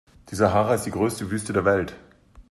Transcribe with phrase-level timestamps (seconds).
[0.31, 1.95] Die Sahara ist die größte Wüste der Welt.